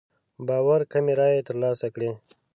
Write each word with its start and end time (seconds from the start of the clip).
باور 0.47 0.81
کمې 0.91 1.13
رايې 1.19 1.41
تر 1.47 1.55
لاسه 1.63 1.87
کړې. 1.95 2.11